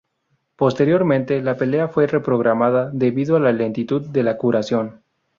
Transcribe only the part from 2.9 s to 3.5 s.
debido a